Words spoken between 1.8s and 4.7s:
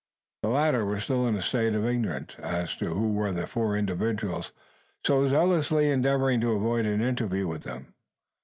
ignorance as to who were the four individuals